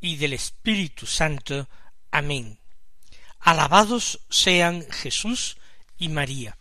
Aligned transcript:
y 0.00 0.16
del 0.16 0.32
Espíritu 0.32 1.06
Santo. 1.06 1.68
Amén. 2.10 2.58
Alabados 3.40 4.20
sean 4.30 4.86
Jesús 4.90 5.56
y 5.98 6.08
María. 6.08 6.56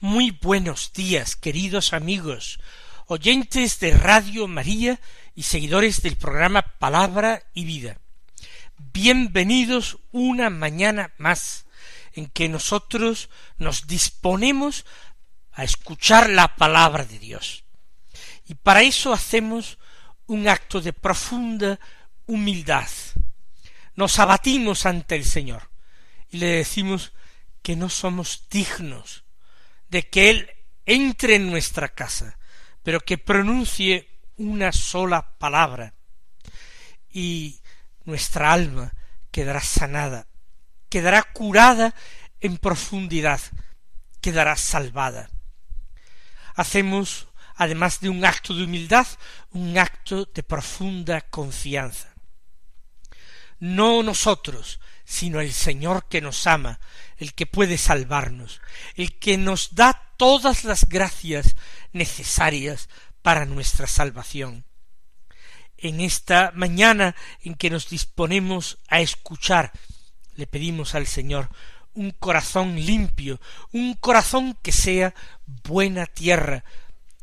Muy 0.00 0.30
buenos 0.30 0.92
días, 0.92 1.36
queridos 1.36 1.92
amigos, 1.92 2.58
oyentes 3.06 3.80
de 3.80 3.92
Radio 3.92 4.48
María 4.48 4.98
y 5.34 5.42
seguidores 5.42 6.02
del 6.02 6.16
programa 6.16 6.62
Palabra 6.62 7.42
y 7.54 7.64
Vida. 7.64 7.98
Bienvenidos 8.92 9.98
una 10.10 10.50
mañana 10.50 11.12
más 11.18 11.66
en 12.14 12.26
que 12.26 12.48
nosotros 12.48 13.28
nos 13.58 13.86
disponemos 13.86 14.84
a 15.52 15.64
escuchar 15.64 16.30
la 16.30 16.56
palabra 16.56 17.04
de 17.04 17.18
Dios. 17.18 17.64
Y 18.48 18.54
para 18.54 18.82
eso 18.82 19.12
hacemos 19.12 19.78
un 20.26 20.48
acto 20.48 20.80
de 20.80 20.92
profunda 20.92 21.78
humildad. 22.30 22.88
Nos 23.96 24.18
abatimos 24.18 24.86
ante 24.86 25.16
el 25.16 25.24
Señor 25.24 25.70
y 26.30 26.38
le 26.38 26.46
decimos 26.46 27.12
que 27.62 27.76
no 27.76 27.88
somos 27.88 28.46
dignos 28.48 29.24
de 29.88 30.08
que 30.08 30.30
Él 30.30 30.50
entre 30.86 31.34
en 31.34 31.50
nuestra 31.50 31.88
casa, 31.88 32.38
pero 32.82 33.00
que 33.00 33.18
pronuncie 33.18 34.08
una 34.36 34.72
sola 34.72 35.36
palabra 35.38 35.94
y 37.12 37.60
nuestra 38.04 38.52
alma 38.52 38.94
quedará 39.30 39.60
sanada, 39.60 40.26
quedará 40.88 41.22
curada 41.24 41.94
en 42.40 42.56
profundidad, 42.56 43.40
quedará 44.20 44.56
salvada. 44.56 45.28
Hacemos 46.54 47.28
además 47.56 48.00
de 48.00 48.08
un 48.08 48.24
acto 48.24 48.54
de 48.54 48.64
humildad, 48.64 49.06
un 49.50 49.76
acto 49.76 50.24
de 50.24 50.42
profunda 50.42 51.20
confianza. 51.20 52.09
No 53.60 54.02
nosotros, 54.02 54.80
sino 55.04 55.40
el 55.40 55.52
Señor 55.52 56.06
que 56.08 56.20
nos 56.20 56.46
ama, 56.46 56.80
el 57.18 57.34
que 57.34 57.46
puede 57.46 57.78
salvarnos, 57.78 58.60
el 58.94 59.18
que 59.18 59.36
nos 59.36 59.74
da 59.74 60.14
todas 60.16 60.64
las 60.64 60.88
gracias 60.88 61.56
necesarias 61.92 62.88
para 63.22 63.44
nuestra 63.44 63.86
salvación. 63.86 64.64
En 65.76 66.00
esta 66.00 66.52
mañana 66.54 67.14
en 67.42 67.54
que 67.54 67.70
nos 67.70 67.88
disponemos 67.88 68.78
a 68.88 69.00
escuchar, 69.00 69.72
le 70.34 70.46
pedimos 70.46 70.94
al 70.94 71.06
Señor 71.06 71.48
un 71.94 72.10
corazón 72.12 72.76
limpio, 72.76 73.40
un 73.72 73.94
corazón 73.94 74.56
que 74.62 74.72
sea 74.72 75.14
buena 75.46 76.06
tierra 76.06 76.64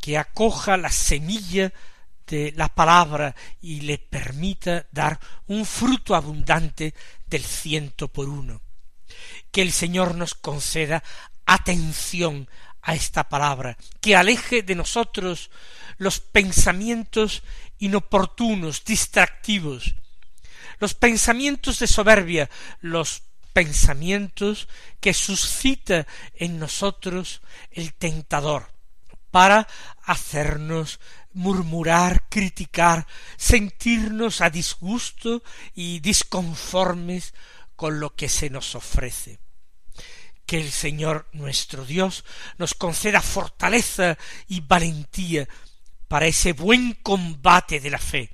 que 0.01 0.17
acoja 0.17 0.77
la 0.77 0.91
semilla 0.91 1.73
de 2.27 2.53
la 2.55 2.67
palabra 2.67 3.35
y 3.61 3.81
le 3.81 3.97
permita 3.97 4.85
dar 4.91 5.19
un 5.47 5.65
fruto 5.65 6.15
abundante 6.15 6.93
del 7.25 7.43
ciento 7.43 8.07
por 8.07 8.27
uno. 8.29 8.61
Que 9.51 9.61
el 9.61 9.71
Señor 9.71 10.15
nos 10.15 10.35
conceda 10.35 11.03
atención 11.45 12.49
a 12.81 12.93
esta 12.93 13.27
palabra, 13.27 13.77
que 14.01 14.15
aleje 14.15 14.61
de 14.61 14.75
nosotros 14.75 15.49
los 15.97 16.19
pensamientos 16.19 17.43
inoportunos, 17.79 18.83
distractivos, 18.85 19.95
los 20.79 20.93
pensamientos 20.93 21.79
de 21.79 21.87
soberbia, 21.87 22.49
los 22.81 23.23
pensamientos 23.53 24.67
que 24.99 25.13
suscita 25.13 26.05
en 26.35 26.59
nosotros 26.59 27.41
el 27.71 27.93
tentador, 27.93 28.71
para 29.31 29.67
hacernos 30.03 30.99
murmurar, 31.37 32.27
criticar, 32.29 33.07
sentirnos 33.37 34.41
a 34.41 34.49
disgusto 34.49 35.43
y 35.75 35.99
disconformes 35.99 37.33
con 37.75 37.99
lo 37.99 38.15
que 38.15 38.27
se 38.27 38.49
nos 38.49 38.73
ofrece. 38.75 39.39
Que 40.45 40.57
el 40.59 40.71
Señor 40.71 41.27
nuestro 41.33 41.85
Dios 41.85 42.25
nos 42.57 42.73
conceda 42.73 43.21
fortaleza 43.21 44.17
y 44.47 44.61
valentía 44.61 45.47
para 46.07 46.25
ese 46.25 46.53
buen 46.53 46.93
combate 47.03 47.79
de 47.79 47.91
la 47.91 47.99
fe, 47.99 48.31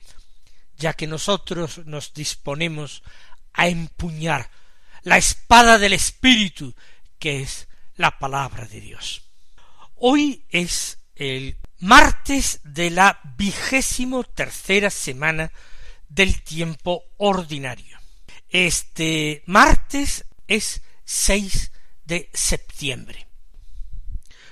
ya 0.78 0.94
que 0.94 1.08
nosotros 1.08 1.82
nos 1.86 2.14
disponemos 2.14 3.04
a 3.52 3.68
empuñar 3.68 4.50
la 5.02 5.18
espada 5.18 5.78
del 5.78 5.94
Espíritu, 5.94 6.74
que 7.20 7.42
es 7.42 7.68
la 7.96 8.18
palabra 8.18 8.66
de 8.66 8.80
Dios. 8.80 9.24
Hoy 9.96 10.46
es 10.50 11.00
el 11.16 11.58
martes 11.84 12.62
de 12.64 12.90
la 12.92 13.20
vigésimo 13.36 14.24
tercera 14.24 14.90
semana 14.90 15.52
del 16.08 16.42
tiempo 16.42 17.04
ordinario. 17.18 18.00
Este 18.48 19.44
martes 19.48 20.24
es 20.48 20.82
6 21.04 21.74
de 22.06 22.30
septiembre. 22.34 23.28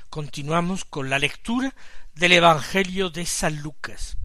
Continuamos 0.10 0.84
con 0.84 1.10
la 1.10 1.20
lectura 1.20 1.74
del 2.16 2.34
Evangelio 2.34 3.10
de 3.10 3.26
San 3.26 3.62
Lucas. 3.62 4.18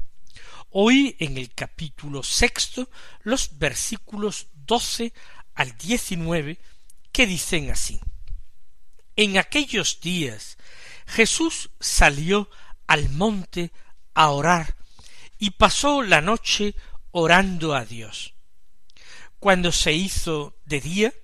Hoy 0.70 1.14
en 1.20 1.38
el 1.38 1.54
capítulo 1.54 2.24
sexto 2.24 2.90
los 3.22 3.56
versículos 3.56 4.48
doce 4.52 5.12
al 5.54 5.78
diecinueve 5.78 6.58
que 7.12 7.28
dicen 7.28 7.70
así. 7.70 8.00
En 9.14 9.38
aquellos 9.38 10.00
días 10.00 10.58
Jesús 11.06 11.70
salió 11.78 12.50
al 12.86 13.08
monte 13.10 13.72
a 14.14 14.30
orar 14.30 14.76
y 15.38 15.50
pasó 15.50 16.02
la 16.02 16.20
noche 16.20 16.74
orando 17.10 17.74
a 17.74 17.84
Dios. 17.84 18.34
Cuando 19.38 19.72
se 19.72 19.92
hizo 19.92 20.56
de 20.64 20.80
día, 20.80 21.14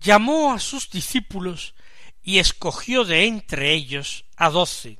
llamó 0.00 0.52
a 0.52 0.60
sus 0.60 0.90
discípulos 0.90 1.74
y 2.22 2.38
escogió 2.38 3.04
de 3.04 3.26
entre 3.26 3.72
ellos 3.72 4.24
a 4.36 4.50
doce, 4.50 4.98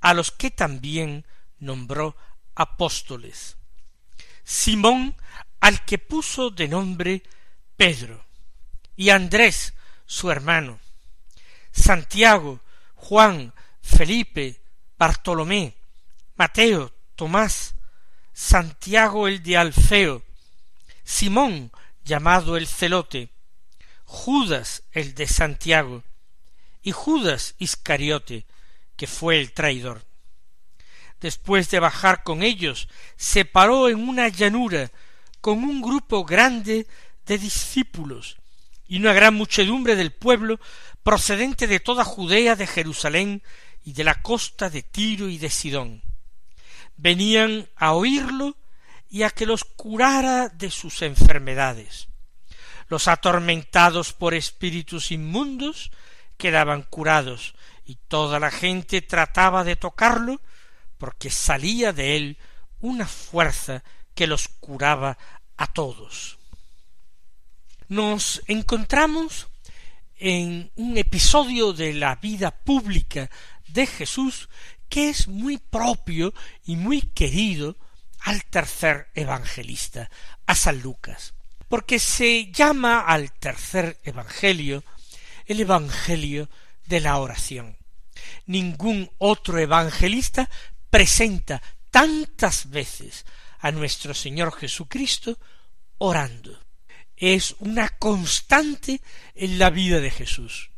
a 0.00 0.14
los 0.14 0.32
que 0.32 0.50
también 0.50 1.26
nombró 1.58 2.16
apóstoles. 2.54 3.56
Simón, 4.44 5.16
al 5.60 5.84
que 5.84 5.98
puso 5.98 6.50
de 6.50 6.68
nombre 6.68 7.22
Pedro, 7.76 8.24
y 8.96 9.10
Andrés, 9.10 9.74
su 10.06 10.30
hermano, 10.30 10.78
Santiago, 11.72 12.60
Juan, 12.94 13.52
Felipe, 13.82 14.60
Bartolomé, 14.98 15.74
Mateo, 16.36 16.92
Tomás, 17.14 17.74
Santiago 18.32 19.28
el 19.28 19.42
de 19.42 19.56
Alfeo, 19.56 20.22
Simón 21.04 21.70
llamado 22.04 22.56
el 22.56 22.66
celote, 22.66 23.30
Judas 24.04 24.82
el 24.92 25.14
de 25.14 25.26
Santiago, 25.26 26.02
y 26.82 26.92
Judas 26.92 27.54
Iscariote, 27.58 28.46
que 28.96 29.06
fue 29.06 29.40
el 29.40 29.52
traidor. 29.52 30.04
Después 31.20 31.70
de 31.70 31.80
bajar 31.80 32.22
con 32.22 32.42
ellos, 32.42 32.88
se 33.16 33.44
paró 33.44 33.88
en 33.88 34.08
una 34.08 34.28
llanura 34.28 34.90
con 35.40 35.64
un 35.64 35.82
grupo 35.82 36.24
grande 36.24 36.86
de 37.26 37.38
discípulos 37.38 38.36
y 38.86 38.98
una 38.98 39.12
gran 39.12 39.34
muchedumbre 39.34 39.96
del 39.96 40.12
pueblo 40.12 40.60
procedente 41.02 41.66
de 41.66 41.80
toda 41.80 42.04
Judea, 42.04 42.54
de 42.54 42.66
Jerusalén 42.66 43.42
y 43.86 43.92
de 43.92 44.02
la 44.02 44.20
costa 44.20 44.68
de 44.68 44.82
Tiro 44.82 45.28
y 45.28 45.38
de 45.38 45.48
Sidón. 45.48 46.02
Venían 46.96 47.68
a 47.76 47.92
oírlo 47.92 48.56
y 49.08 49.22
a 49.22 49.30
que 49.30 49.46
los 49.46 49.62
curara 49.62 50.48
de 50.48 50.72
sus 50.72 51.02
enfermedades. 51.02 52.08
Los 52.88 53.06
atormentados 53.06 54.12
por 54.12 54.34
espíritus 54.34 55.12
inmundos 55.12 55.92
quedaban 56.36 56.82
curados, 56.82 57.54
y 57.84 57.94
toda 58.08 58.40
la 58.40 58.50
gente 58.50 59.02
trataba 59.02 59.62
de 59.62 59.76
tocarlo, 59.76 60.40
porque 60.98 61.30
salía 61.30 61.92
de 61.92 62.16
él 62.16 62.38
una 62.80 63.06
fuerza 63.06 63.84
que 64.16 64.26
los 64.26 64.48
curaba 64.48 65.16
a 65.56 65.68
todos. 65.68 66.38
Nos 67.86 68.42
encontramos 68.48 69.46
en 70.18 70.72
un 70.74 70.96
episodio 70.96 71.72
de 71.72 71.94
la 71.94 72.16
vida 72.16 72.50
pública 72.50 73.30
de 73.68 73.86
Jesús 73.86 74.48
que 74.88 75.08
es 75.08 75.28
muy 75.28 75.58
propio 75.58 76.32
y 76.64 76.76
muy 76.76 77.02
querido 77.02 77.76
al 78.20 78.44
tercer 78.44 79.08
evangelista, 79.14 80.10
a 80.46 80.54
San 80.54 80.80
Lucas. 80.80 81.34
porque 81.68 81.98
se 81.98 82.52
llama 82.52 83.00
al 83.00 83.32
tercer 83.32 83.98
Evangelio 84.04 84.84
el 85.46 85.60
Evangelio 85.60 86.48
de 86.86 87.00
la 87.00 87.18
oración. 87.18 87.76
Ningún 88.46 89.10
otro 89.18 89.58
evangelista 89.58 90.48
presenta 90.90 91.60
tantas 91.90 92.70
veces 92.70 93.26
a 93.58 93.72
nuestro 93.72 94.14
Señor 94.14 94.52
Jesucristo 94.56 95.38
orando. 95.98 96.58
Es 97.16 97.56
una 97.58 97.88
constante 97.88 99.00
en 99.34 99.58
la 99.58 99.70
vida 99.70 100.00
de 100.00 100.10
Jesús. 100.10 100.70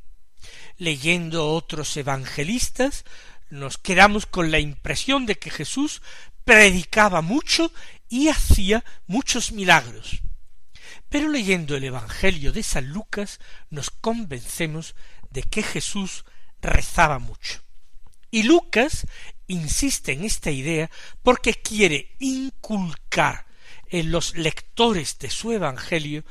Leyendo 0.78 1.48
otros 1.48 1.96
evangelistas, 1.96 3.04
nos 3.50 3.78
quedamos 3.78 4.26
con 4.26 4.50
la 4.50 4.58
impresión 4.58 5.26
de 5.26 5.36
que 5.36 5.50
Jesús 5.50 6.02
predicaba 6.44 7.20
mucho 7.20 7.70
y 8.08 8.28
hacía 8.28 8.84
muchos 9.06 9.52
milagros. 9.52 10.20
Pero 11.08 11.28
leyendo 11.28 11.76
el 11.76 11.84
Evangelio 11.84 12.52
de 12.52 12.62
San 12.62 12.88
Lucas 12.88 13.40
nos 13.70 13.90
convencemos 13.90 14.94
de 15.30 15.42
que 15.42 15.62
Jesús 15.62 16.24
rezaba 16.60 17.18
mucho. 17.18 17.62
Y 18.30 18.42
Lucas 18.44 19.06
insiste 19.46 20.12
en 20.12 20.24
esta 20.24 20.50
idea 20.50 20.90
porque 21.22 21.54
quiere 21.54 22.14
inculcar 22.18 23.46
en 23.90 24.10
los 24.10 24.36
lectores 24.36 25.18
de 25.18 25.30
su 25.30 25.52
Evangelio 25.52 26.24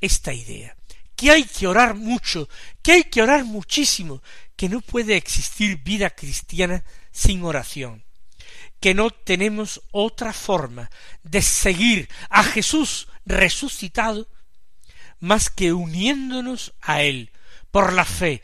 esta 0.00 0.32
idea, 0.32 0.76
que 1.16 1.30
hay 1.30 1.44
que 1.44 1.66
orar 1.66 1.94
mucho, 1.94 2.48
que 2.82 2.92
hay 2.92 3.04
que 3.04 3.22
orar 3.22 3.44
muchísimo, 3.44 4.22
que 4.56 4.68
no 4.68 4.80
puede 4.80 5.16
existir 5.16 5.78
vida 5.82 6.10
cristiana 6.10 6.84
sin 7.12 7.44
oración, 7.44 8.04
que 8.80 8.94
no 8.94 9.10
tenemos 9.10 9.82
otra 9.90 10.32
forma 10.32 10.90
de 11.22 11.42
seguir 11.42 12.08
a 12.28 12.42
Jesús 12.44 13.08
resucitado 13.24 14.28
más 15.20 15.48
que 15.50 15.72
uniéndonos 15.72 16.74
a 16.80 17.02
Él 17.02 17.30
por 17.70 17.92
la 17.92 18.04
fe 18.04 18.42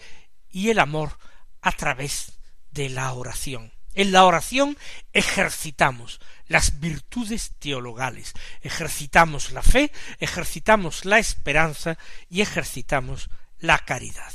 y 0.51 0.71
el 0.71 0.79
amor 0.79 1.19
a 1.61 1.73
través 1.73 2.39
de 2.71 2.89
la 2.89 3.13
oración. 3.13 3.73
En 3.95 4.13
la 4.13 4.25
oración 4.25 4.79
ejercitamos 5.13 6.21
las 6.51 6.81
virtudes 6.81 7.53
teologales, 7.61 8.33
ejercitamos 8.61 9.53
la 9.53 9.63
fe, 9.63 9.93
ejercitamos 10.19 11.05
la 11.05 11.21
esperanza 11.21 11.97
y 12.29 12.41
ejercitamos 12.41 13.31
la 13.61 13.79
caridad. 13.79 14.33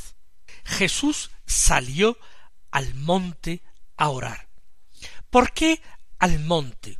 Jesús 0.63 1.31
salió 1.45 2.17
al 2.71 2.95
monte 2.95 3.63
a 3.97 4.07
orar. 4.07 4.47
¿Por 5.29 5.51
qué 5.51 5.81
al 6.17 6.39
monte? 6.39 6.97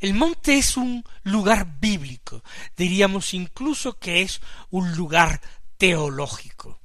El 0.00 0.14
monte 0.14 0.58
es 0.58 0.76
un 0.76 1.04
lugar 1.22 1.78
bíblico, 1.78 2.42
diríamos 2.76 3.34
incluso 3.34 4.00
que 4.00 4.22
es 4.22 4.40
un 4.70 4.96
lugar 4.96 5.40
teológico. 5.76 6.80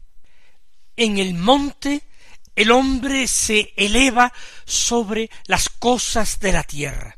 En 0.96 1.18
el 1.18 1.34
monte 1.34 2.04
el 2.56 2.70
hombre 2.70 3.28
se 3.28 3.74
eleva 3.76 4.32
sobre 4.66 5.32
las 5.48 5.70
cosas 5.70 6.40
de 6.40 6.52
la 6.52 6.62
tierra, 6.62 7.16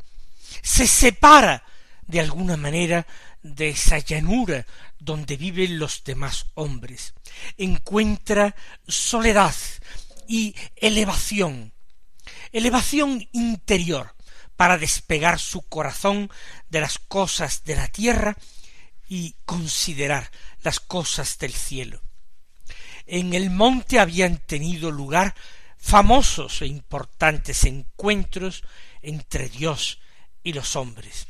se 0.66 0.88
separa 0.88 1.64
de 2.08 2.20
alguna 2.20 2.58
manera 2.58 3.06
de 3.44 3.70
esa 3.70 4.00
llanura 4.00 4.66
donde 4.98 5.38
viven 5.38 5.78
los 5.78 6.04
demás 6.04 6.48
hombres, 6.56 7.14
encuentra 7.56 8.56
soledad 8.88 9.54
y 10.28 10.56
elevación, 10.76 11.72
elevación 12.52 13.30
interior 13.32 14.16
para 14.56 14.80
despegar 14.80 15.40
su 15.40 15.62
corazón 15.62 16.32
de 16.70 16.82
las 16.82 16.98
cosas 16.98 17.64
de 17.64 17.76
la 17.76 17.88
tierra 17.88 18.36
y 19.08 19.36
considerar 19.46 20.32
las 20.64 20.80
cosas 20.80 21.38
del 21.38 21.54
cielo. 21.54 22.02
En 23.06 23.36
el 23.36 23.52
monte 23.52 24.00
habían 24.00 24.38
tenido 24.38 24.90
lugar 24.90 25.36
famosos 25.78 26.64
e 26.64 26.66
importantes 26.66 27.66
encuentros 27.66 28.64
entre 29.04 29.48
Dios 29.48 30.00
y 30.46 30.54
los 30.54 30.78
hombres. 30.78 31.28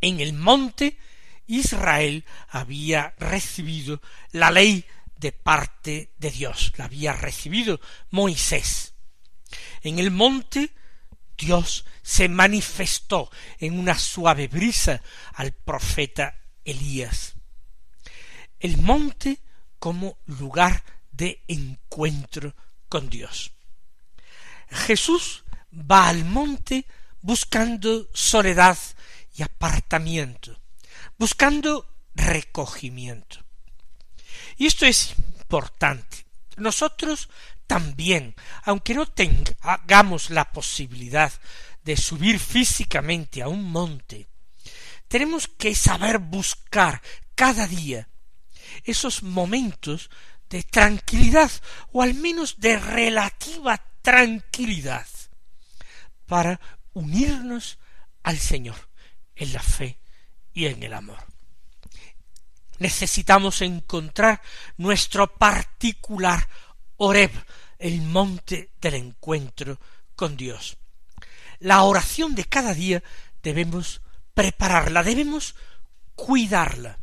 En 0.00 0.18
el 0.18 0.32
monte 0.32 0.98
Israel 1.46 2.24
había 2.48 3.14
recibido 3.18 4.00
la 4.32 4.50
ley 4.50 4.84
de 5.16 5.32
parte 5.32 6.14
de 6.18 6.30
Dios, 6.30 6.72
la 6.76 6.86
había 6.86 7.12
recibido 7.12 7.78
Moisés. 8.10 8.94
En 9.82 9.98
el 9.98 10.10
monte 10.10 10.74
Dios 11.36 11.84
se 12.02 12.28
manifestó 12.28 13.30
en 13.58 13.78
una 13.78 13.98
suave 13.98 14.48
brisa 14.48 15.02
al 15.34 15.52
profeta 15.52 16.40
Elías. 16.64 17.34
El 18.58 18.78
monte 18.78 19.40
como 19.78 20.18
lugar 20.24 20.82
de 21.12 21.44
encuentro 21.48 22.56
con 22.88 23.10
Dios. 23.10 23.52
Jesús 24.70 25.44
va 25.70 26.08
al 26.08 26.24
monte 26.24 26.86
buscando 27.26 28.08
soledad 28.14 28.78
y 29.34 29.42
apartamiento, 29.42 30.60
buscando 31.18 31.84
recogimiento. 32.14 33.44
Y 34.56 34.66
esto 34.66 34.86
es 34.86 35.12
importante. 35.38 36.24
Nosotros 36.56 37.28
también, 37.66 38.36
aunque 38.62 38.94
no 38.94 39.06
tengamos 39.06 40.30
la 40.30 40.52
posibilidad 40.52 41.32
de 41.82 41.96
subir 41.96 42.38
físicamente 42.38 43.42
a 43.42 43.48
un 43.48 43.72
monte, 43.72 44.28
tenemos 45.08 45.48
que 45.48 45.74
saber 45.74 46.18
buscar 46.18 47.02
cada 47.34 47.66
día 47.66 48.08
esos 48.84 49.24
momentos 49.24 50.10
de 50.48 50.62
tranquilidad 50.62 51.50
o 51.90 52.02
al 52.02 52.14
menos 52.14 52.60
de 52.60 52.78
relativa 52.78 53.82
tranquilidad 54.00 55.08
para 56.26 56.60
unirnos 56.96 57.78
al 58.22 58.38
Señor 58.38 58.76
en 59.34 59.52
la 59.52 59.60
fe 59.60 59.98
y 60.54 60.64
en 60.64 60.82
el 60.82 60.94
amor. 60.94 61.18
Necesitamos 62.78 63.60
encontrar 63.60 64.40
nuestro 64.78 65.26
particular 65.26 66.48
Oreb, 66.96 67.30
el 67.78 68.00
monte 68.00 68.70
del 68.80 68.94
encuentro 68.94 69.78
con 70.14 70.38
Dios. 70.38 70.78
La 71.58 71.82
oración 71.82 72.34
de 72.34 72.44
cada 72.46 72.72
día 72.72 73.02
debemos 73.42 74.00
prepararla, 74.32 75.02
debemos 75.02 75.54
cuidarla. 76.14 76.98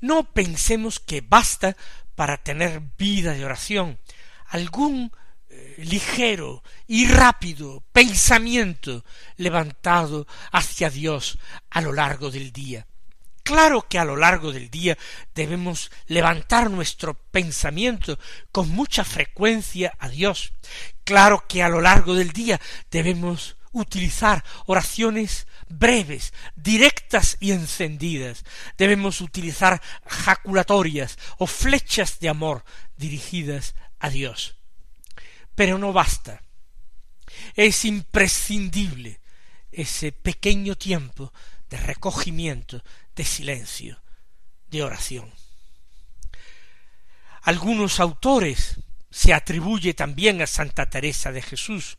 No 0.00 0.32
pensemos 0.32 0.98
que 0.98 1.20
basta 1.20 1.76
para 2.16 2.38
tener 2.38 2.80
vida 2.98 3.34
de 3.34 3.44
oración 3.44 4.00
algún 4.46 5.12
eh, 5.56 5.74
ligero 5.78 6.62
y 6.86 7.06
rápido 7.06 7.82
pensamiento 7.92 9.04
levantado 9.36 10.26
hacia 10.52 10.90
Dios 10.90 11.38
a 11.70 11.80
lo 11.80 11.92
largo 11.92 12.30
del 12.30 12.52
día. 12.52 12.86
Claro 13.42 13.86
que 13.88 13.98
a 13.98 14.04
lo 14.04 14.16
largo 14.16 14.52
del 14.52 14.70
día 14.70 14.98
debemos 15.34 15.90
levantar 16.08 16.68
nuestro 16.70 17.14
pensamiento 17.14 18.18
con 18.52 18.68
mucha 18.68 19.04
frecuencia 19.04 19.94
a 19.98 20.08
Dios. 20.08 20.52
Claro 21.04 21.44
que 21.48 21.62
a 21.62 21.68
lo 21.68 21.80
largo 21.80 22.14
del 22.14 22.32
día 22.32 22.60
debemos 22.90 23.56
utilizar 23.72 24.44
oraciones 24.66 25.46
breves, 25.68 26.32
directas 26.56 27.36
y 27.40 27.52
encendidas. 27.52 28.44
Debemos 28.76 29.20
utilizar 29.20 29.80
jaculatorias 30.06 31.16
o 31.38 31.46
flechas 31.46 32.18
de 32.18 32.28
amor 32.28 32.64
dirigidas 32.96 33.74
a 34.00 34.10
Dios. 34.10 34.55
Pero 35.56 35.78
no 35.78 35.92
basta. 35.92 36.40
Es 37.54 37.84
imprescindible 37.84 39.20
ese 39.72 40.12
pequeño 40.12 40.76
tiempo 40.76 41.32
de 41.68 41.78
recogimiento, 41.78 42.84
de 43.16 43.24
silencio, 43.24 44.00
de 44.68 44.84
oración. 44.84 45.32
Algunos 47.42 47.98
autores 47.98 48.76
se 49.10 49.34
atribuye 49.34 49.94
también 49.94 50.42
a 50.42 50.46
Santa 50.46 50.88
Teresa 50.88 51.32
de 51.32 51.42
Jesús. 51.42 51.98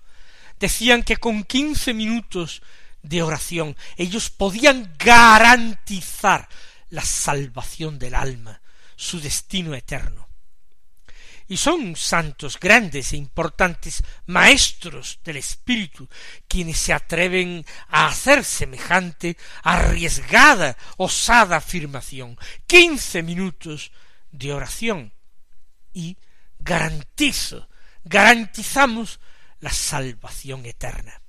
Decían 0.60 1.04
que 1.04 1.18
con 1.18 1.44
quince 1.44 1.94
minutos 1.94 2.62
de 3.02 3.22
oración. 3.24 3.76
Ellos 3.96 4.30
podían 4.30 4.94
garantizar 4.98 6.48
la 6.90 7.04
salvación 7.04 8.00
del 8.00 8.16
alma, 8.16 8.62
su 8.96 9.20
destino 9.20 9.74
eterno. 9.74 10.27
Y 11.48 11.58
son 11.58 11.96
santos 11.96 12.60
grandes 12.60 13.14
e 13.14 13.18
importantes 13.18 14.04
maestros 14.26 15.20
del 15.24 15.38
Espíritu 15.38 16.10
quienes 16.48 16.78
se 16.78 16.94
atreven 16.94 17.66
a 17.88 18.08
hacer 18.08 18.44
semejante 18.44 19.38
arriesgada, 19.64 20.78
osada 20.98 21.58
afirmación. 21.58 22.38
Quince 22.66 23.24
minutos 23.24 23.92
de 24.32 24.54
oración 24.54 25.14
y 25.94 26.18
garantizo, 26.60 27.70
garantizamos 28.04 29.20
la 29.60 29.72
salvación 29.72 30.66
eterna 30.66 31.22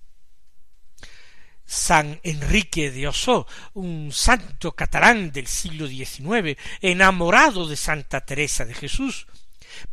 San 1.69 2.19
Enrique 2.23 2.91
de 2.91 3.07
Osó, 3.09 3.47
un 3.75 4.11
santo 4.11 4.73
catalán 4.73 5.31
del 5.31 5.47
siglo 5.47 5.87
XIX, 5.87 6.59
enamorado 6.81 7.69
de 7.69 7.77
Santa 7.77 8.23
Teresa 8.23 8.65
de 8.65 8.73
Jesús, 8.73 9.27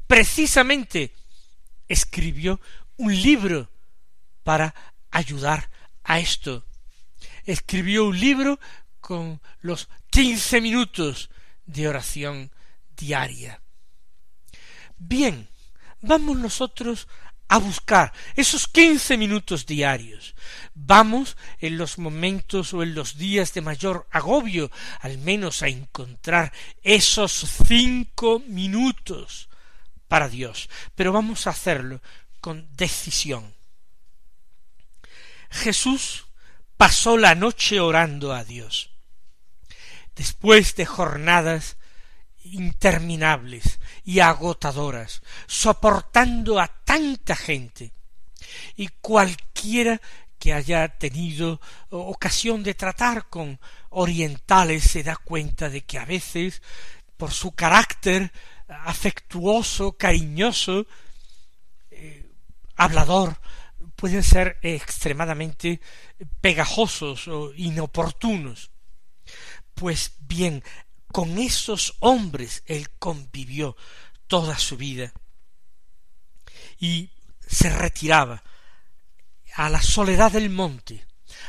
precisamente 0.07 1.13
escribió 1.87 2.59
un 2.97 3.13
libro 3.13 3.69
para 4.43 4.73
ayudar 5.11 5.69
a 6.03 6.19
esto. 6.19 6.65
Escribió 7.45 8.05
un 8.05 8.19
libro 8.19 8.59
con 8.99 9.41
los 9.61 9.89
quince 10.09 10.61
minutos 10.61 11.29
de 11.65 11.87
oración 11.87 12.51
diaria. 12.95 13.61
Bien, 14.97 15.47
vamos 16.01 16.37
nosotros 16.37 17.07
a 17.47 17.57
buscar 17.59 18.11
esos 18.35 18.67
quince 18.67 19.17
minutos 19.17 19.65
diarios. 19.65 20.35
Vamos 20.73 21.37
en 21.59 21.77
los 21.77 21.99
momentos 21.99 22.73
o 22.73 22.81
en 22.81 22.95
los 22.95 23.17
días 23.17 23.53
de 23.53 23.61
mayor 23.61 24.07
agobio, 24.11 24.71
al 25.01 25.17
menos 25.19 25.61
a 25.61 25.67
encontrar 25.67 26.51
esos 26.81 27.45
cinco 27.67 28.41
minutos 28.47 29.49
para 30.07 30.29
Dios, 30.29 30.69
pero 30.95 31.11
vamos 31.11 31.47
a 31.47 31.51
hacerlo 31.51 32.01
con 32.41 32.67
decisión. 32.75 33.55
Jesús 35.49 36.25
pasó 36.77 37.17
la 37.17 37.35
noche 37.35 37.79
orando 37.79 38.33
a 38.33 38.43
Dios. 38.43 38.91
Después 40.15 40.75
de 40.75 40.85
jornadas 40.85 41.77
interminables 42.43 43.79
y 44.03 44.19
agotadoras, 44.19 45.21
soportando 45.47 46.59
a 46.59 46.67
tanta 46.67 47.35
gente. 47.35 47.91
Y 48.75 48.89
cualquiera 49.01 49.99
que 50.37 50.53
haya 50.53 50.87
tenido 50.89 51.59
ocasión 51.89 52.63
de 52.63 52.75
tratar 52.75 53.29
con 53.29 53.59
orientales 53.89 54.83
se 54.83 55.03
da 55.03 55.15
cuenta 55.15 55.69
de 55.69 55.81
que 55.81 55.97
a 55.97 56.05
veces, 56.05 56.61
por 57.17 57.31
su 57.31 57.53
carácter 57.53 58.31
afectuoso, 58.67 59.97
cariñoso, 59.97 60.87
eh, 61.91 62.31
hablador, 62.75 63.39
pueden 63.95 64.23
ser 64.23 64.57
extremadamente 64.61 65.79
pegajosos 66.41 67.27
o 67.27 67.53
inoportunos. 67.55 68.71
Pues 69.73 70.13
bien, 70.19 70.63
con 71.11 71.37
esos 71.37 71.95
hombres 71.99 72.63
él 72.65 72.89
convivió 72.99 73.75
toda 74.27 74.57
su 74.57 74.77
vida 74.77 75.13
y 76.79 77.11
se 77.47 77.69
retiraba 77.69 78.43
a 79.53 79.69
la 79.69 79.81
soledad 79.81 80.31
del 80.31 80.49
monte, 80.49 81.05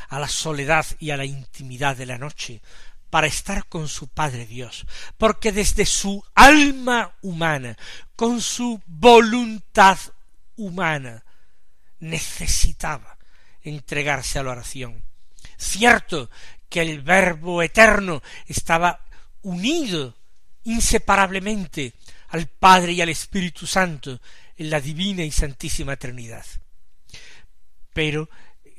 a 0.09 0.19
la 0.19 0.27
soledad 0.27 0.85
y 0.99 1.11
a 1.11 1.17
la 1.17 1.25
intimidad 1.25 1.97
de 1.97 2.05
la 2.05 2.17
noche, 2.17 2.61
para 3.09 3.27
estar 3.27 3.67
con 3.67 3.87
su 3.87 4.07
Padre 4.07 4.45
Dios, 4.45 4.85
porque 5.17 5.51
desde 5.51 5.85
su 5.85 6.23
alma 6.35 7.15
humana, 7.21 7.77
con 8.15 8.41
su 8.41 8.81
voluntad 8.85 9.97
humana, 10.55 11.23
necesitaba 11.99 13.17
entregarse 13.61 14.39
a 14.39 14.43
la 14.43 14.51
oración. 14.51 15.03
Cierto 15.57 16.29
que 16.69 16.81
el 16.81 17.01
Verbo 17.01 17.61
eterno 17.61 18.21
estaba 18.45 19.01
unido 19.41 20.15
inseparablemente 20.63 21.93
al 22.29 22.47
Padre 22.47 22.91
y 22.93 23.01
al 23.01 23.09
Espíritu 23.09 23.65
Santo 23.65 24.19
en 24.57 24.69
la 24.69 24.81
divina 24.81 25.23
y 25.23 25.31
santísima 25.31 25.95
Trinidad. 25.95 26.45
Pero 27.93 28.29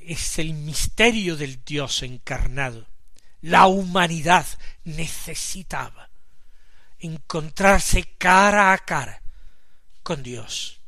es 0.08 0.38
el 0.38 0.54
misterio 0.54 1.36
del 1.36 1.64
Dios 1.64 2.02
encarnado. 2.02 2.86
La 3.40 3.66
humanidad 3.66 4.46
necesitaba 4.84 6.10
encontrarse 6.98 8.16
cara 8.18 8.72
a 8.72 8.78
cara 8.78 9.22
con 10.02 10.22
Dios. 10.22 10.78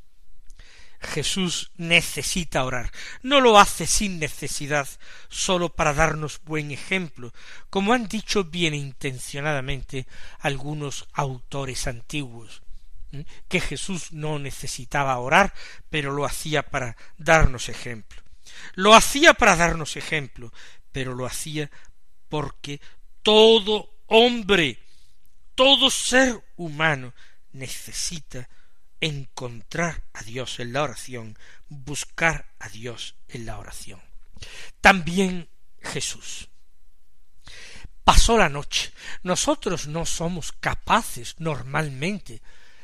Jesús 1.00 1.72
necesita 1.76 2.64
orar. 2.64 2.90
No 3.22 3.40
lo 3.40 3.58
hace 3.58 3.86
sin 3.86 4.18
necesidad, 4.18 4.86
sólo 5.28 5.70
para 5.74 5.94
darnos 5.94 6.40
buen 6.44 6.70
ejemplo, 6.70 7.32
como 7.70 7.94
han 7.94 8.06
dicho 8.06 8.44
bien 8.44 8.74
intencionadamente 8.74 10.06
algunos 10.40 11.08
autores 11.12 11.86
antiguos, 11.86 12.62
que 13.48 13.60
Jesús 13.60 14.12
no 14.12 14.38
necesitaba 14.38 15.18
orar, 15.18 15.54
pero 15.88 16.12
lo 16.12 16.26
hacía 16.26 16.62
para 16.62 16.96
darnos 17.16 17.68
ejemplo. 17.68 18.22
Lo 18.74 18.94
hacía 18.94 19.32
para 19.32 19.56
darnos 19.56 19.96
ejemplo, 19.96 20.52
pero 20.92 21.14
lo 21.14 21.24
hacía 21.24 21.70
porque 22.30 22.80
todo 23.22 23.90
hombre, 24.06 24.78
todo 25.54 25.90
ser 25.90 26.42
humano 26.56 27.12
necesita 27.52 28.48
encontrar 29.00 30.02
a 30.14 30.22
Dios 30.22 30.60
en 30.60 30.72
la 30.72 30.82
oración, 30.82 31.38
buscar 31.68 32.46
a 32.58 32.70
Dios 32.70 33.16
en 33.28 33.44
la 33.44 33.58
oración. 33.58 34.00
También 34.80 35.48
Jesús. 35.82 36.48
Pasó 38.04 38.38
la 38.38 38.48
noche. 38.48 38.92
Nosotros 39.22 39.86
no 39.86 40.06
somos 40.06 40.52
capaces 40.52 41.36
normalmente 41.38 42.42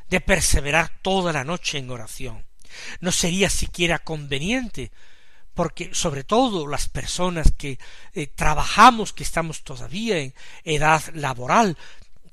de 0.08 0.20
perseverar 0.20 1.00
toda 1.02 1.32
la 1.32 1.44
noche 1.44 1.78
en 1.78 1.90
oración. 1.90 2.44
No 3.00 3.12
sería 3.12 3.50
siquiera 3.50 3.98
conveniente, 3.98 4.92
porque 5.56 5.94
sobre 5.94 6.22
todo 6.22 6.66
las 6.66 6.86
personas 6.86 7.50
que 7.50 7.78
eh, 8.12 8.26
trabajamos, 8.26 9.14
que 9.14 9.22
estamos 9.22 9.64
todavía 9.64 10.18
en 10.18 10.34
edad 10.64 11.02
laboral, 11.14 11.78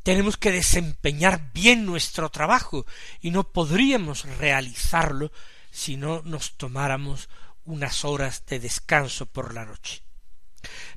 tenemos 0.03 0.35
que 0.35 0.51
desempeñar 0.51 1.53
bien 1.53 1.85
nuestro 1.85 2.29
trabajo 2.29 2.85
y 3.21 3.31
no 3.31 3.45
podríamos 3.45 4.25
realizarlo 4.39 5.31
si 5.71 5.95
no 5.95 6.21
nos 6.23 6.57
tomáramos 6.57 7.29
unas 7.63 8.03
horas 8.03 8.45
de 8.45 8.59
descanso 8.59 9.25
por 9.25 9.53
la 9.53 9.63
noche. 9.63 10.03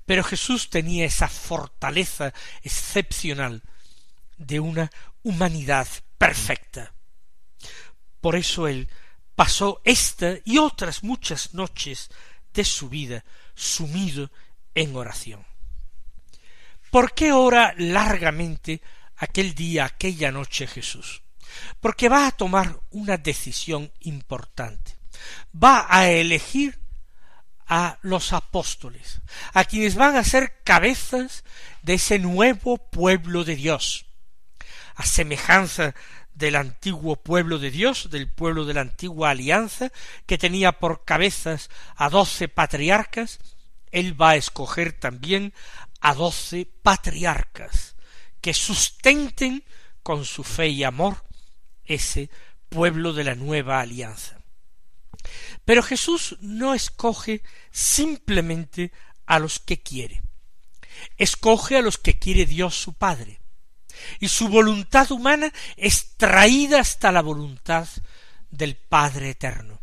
Pero 0.04 0.24
Jesús 0.24 0.68
tenía 0.68 1.04
esa 1.04 1.28
fortaleza 1.28 2.34
excepcional 2.64 3.62
de 4.36 4.58
una 4.58 4.90
humanidad 5.22 5.86
perfecta. 6.18 6.92
Por 8.20 8.34
eso 8.34 8.66
él 8.66 8.90
pasó 9.36 9.80
esta 9.84 10.34
y 10.44 10.58
otras 10.58 11.04
muchas 11.04 11.54
noches 11.54 12.10
de 12.52 12.64
su 12.64 12.88
vida 12.88 13.24
sumido 13.54 14.30
en 14.74 14.96
oración. 14.96 15.46
¿Por 16.90 17.12
qué 17.12 17.32
ora 17.32 17.74
largamente 17.76 18.80
aquel 19.16 19.54
día, 19.54 19.84
aquella 19.84 20.32
noche 20.32 20.66
Jesús? 20.66 21.22
Porque 21.80 22.08
va 22.08 22.26
a 22.26 22.32
tomar 22.32 22.80
una 22.90 23.18
decisión 23.18 23.92
importante. 24.00 24.96
Va 25.54 25.86
a 25.88 26.10
elegir 26.10 26.78
a 27.66 27.98
los 28.02 28.32
apóstoles, 28.32 29.20
a 29.52 29.64
quienes 29.64 29.96
van 29.96 30.16
a 30.16 30.24
ser 30.24 30.62
cabezas 30.62 31.44
de 31.82 31.94
ese 31.94 32.18
nuevo 32.18 32.78
pueblo 32.78 33.44
de 33.44 33.56
Dios. 33.56 34.06
A 34.94 35.04
semejanza 35.04 35.94
del 36.36 36.54
antiguo 36.54 37.16
pueblo 37.16 37.58
de 37.58 37.70
Dios, 37.70 38.10
del 38.10 38.28
pueblo 38.28 38.66
de 38.66 38.74
la 38.74 38.82
antigua 38.82 39.30
alianza, 39.30 39.90
que 40.26 40.36
tenía 40.36 40.72
por 40.72 41.04
cabezas 41.04 41.70
a 41.96 42.10
doce 42.10 42.48
patriarcas, 42.48 43.38
él 43.90 44.20
va 44.20 44.30
a 44.30 44.36
escoger 44.36 44.92
también 44.92 45.54
a 46.00 46.14
doce 46.14 46.68
patriarcas 46.82 47.96
que 48.42 48.52
sustenten 48.52 49.64
con 50.02 50.26
su 50.26 50.44
fe 50.44 50.68
y 50.68 50.84
amor 50.84 51.24
ese 51.84 52.28
pueblo 52.68 53.14
de 53.14 53.24
la 53.24 53.34
nueva 53.34 53.80
alianza. 53.80 54.38
Pero 55.64 55.82
Jesús 55.82 56.36
no 56.40 56.74
escoge 56.74 57.42
simplemente 57.70 58.92
a 59.24 59.38
los 59.38 59.58
que 59.58 59.82
quiere, 59.82 60.20
escoge 61.16 61.78
a 61.78 61.82
los 61.82 61.96
que 61.96 62.18
quiere 62.18 62.44
Dios 62.44 62.74
su 62.74 62.92
Padre, 62.92 63.40
y 64.20 64.28
su 64.28 64.48
voluntad 64.48 65.10
humana 65.10 65.52
es 65.76 66.16
traída 66.16 66.80
hasta 66.80 67.12
la 67.12 67.22
voluntad 67.22 67.88
del 68.50 68.76
Padre 68.76 69.30
eterno, 69.30 69.80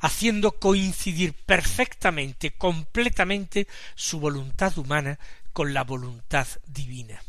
haciendo 0.00 0.52
coincidir 0.58 1.34
perfectamente, 1.34 2.52
completamente 2.52 3.66
su 3.94 4.20
voluntad 4.20 4.76
humana 4.78 5.18
con 5.52 5.72
la 5.74 5.84
voluntad 5.84 6.46
divina. 6.66 7.22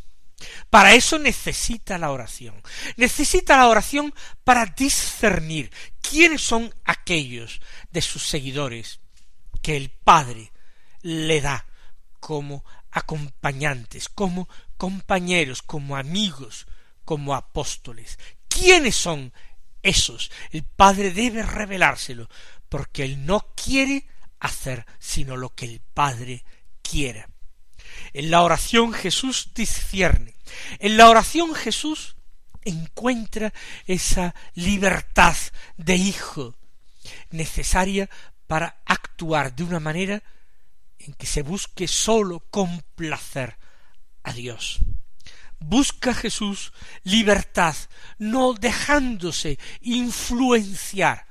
Para 0.69 0.93
eso 0.93 1.17
necesita 1.17 1.97
la 1.97 2.11
oración. 2.11 2.61
Necesita 2.95 3.57
la 3.57 3.67
oración 3.67 4.13
para 4.43 4.65
discernir 4.65 5.71
quiénes 6.01 6.41
son 6.41 6.73
aquellos 6.85 7.61
de 7.91 8.01
sus 8.01 8.23
seguidores 8.27 8.99
que 9.61 9.75
el 9.77 9.89
Padre 9.89 10.51
le 11.01 11.41
da 11.41 11.65
como 12.19 12.63
acompañantes, 12.91 14.09
como 14.09 14.47
compañeros, 14.77 15.61
como 15.61 15.97
amigos, 15.97 16.67
como 17.05 17.35
apóstoles. 17.35 18.17
¿Quiénes 18.47 18.95
son 18.95 19.33
esos? 19.81 20.31
El 20.51 20.63
Padre 20.63 21.11
debe 21.11 21.43
revelárselo, 21.43 22.29
porque 22.69 23.03
Él 23.03 23.25
no 23.25 23.53
quiere 23.55 24.07
hacer 24.39 24.85
sino 24.99 25.35
lo 25.35 25.53
que 25.53 25.65
el 25.65 25.81
Padre 25.81 26.43
quiera. 26.81 27.29
En 28.13 28.31
la 28.31 28.43
oración 28.43 28.93
Jesús 28.93 29.51
discierne. 29.53 30.35
En 30.79 30.97
la 30.97 31.09
oración 31.09 31.55
Jesús 31.55 32.15
encuentra 32.63 33.53
esa 33.85 34.35
libertad 34.53 35.35
de 35.77 35.95
hijo 35.95 36.55
necesaria 37.31 38.09
para 38.45 38.81
actuar 38.85 39.55
de 39.55 39.63
una 39.63 39.79
manera 39.79 40.23
en 40.99 41.13
que 41.13 41.25
se 41.25 41.41
busque 41.41 41.87
sólo 41.87 42.41
complacer 42.49 43.57
a 44.27 44.33
Dios. 44.33 44.79
Busca 45.59 46.13
Jesús 46.13 46.73
libertad, 47.03 47.75
no 48.19 48.53
dejándose 48.53 49.57
influenciar 49.81 51.25